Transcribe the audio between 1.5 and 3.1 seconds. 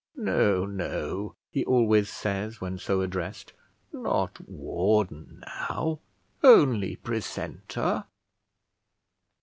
he always says when so